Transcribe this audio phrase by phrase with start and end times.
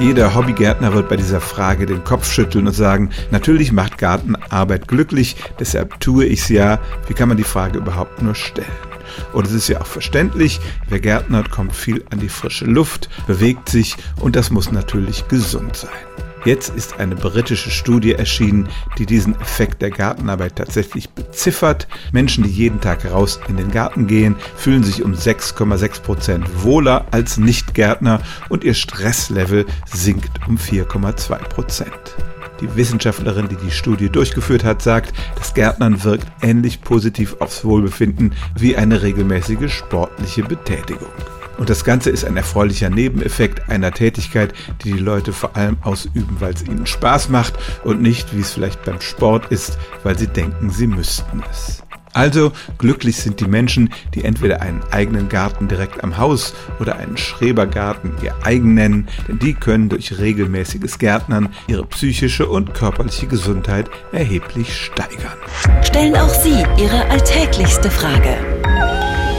[0.00, 5.36] Jeder Hobbygärtner wird bei dieser Frage den Kopf schütteln und sagen, natürlich macht Gartenarbeit glücklich,
[5.58, 6.78] deshalb tue ich's ja.
[7.06, 8.66] Wie kann man die Frage überhaupt nur stellen?
[9.34, 10.58] Und es ist ja auch verständlich,
[10.88, 15.76] wer gärtnert, kommt viel an die frische Luft, bewegt sich und das muss natürlich gesund
[15.76, 15.90] sein.
[16.44, 18.68] Jetzt ist eine britische Studie erschienen,
[18.98, 21.86] die diesen Effekt der Gartenarbeit tatsächlich beziffert.
[22.12, 27.06] Menschen, die jeden Tag raus in den Garten gehen, fühlen sich um 6,6 Prozent wohler
[27.10, 32.16] als Nichtgärtner und ihr Stresslevel sinkt um 4,2 Prozent.
[32.62, 38.34] Die Wissenschaftlerin, die die Studie durchgeführt hat, sagt, das Gärtnern wirkt ähnlich positiv aufs Wohlbefinden
[38.58, 41.08] wie eine regelmäßige sportliche Betätigung.
[41.60, 46.38] Und das Ganze ist ein erfreulicher Nebeneffekt einer Tätigkeit, die die Leute vor allem ausüben,
[46.38, 47.52] weil es ihnen Spaß macht
[47.84, 51.82] und nicht, wie es vielleicht beim Sport ist, weil sie denken, sie müssten es.
[52.14, 57.18] Also glücklich sind die Menschen, die entweder einen eigenen Garten direkt am Haus oder einen
[57.18, 63.90] Schrebergarten ihr eigen nennen, denn die können durch regelmäßiges Gärtnern ihre psychische und körperliche Gesundheit
[64.12, 65.36] erheblich steigern.
[65.82, 68.59] Stellen auch Sie Ihre alltäglichste Frage